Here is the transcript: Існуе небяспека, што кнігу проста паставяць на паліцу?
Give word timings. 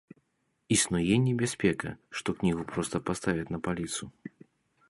Існуе 0.75 1.15
небяспека, 1.25 1.93
што 2.21 2.37
кнігу 2.39 2.63
проста 2.75 3.05
паставяць 3.11 3.49
на 3.57 3.61
паліцу? 3.69 4.03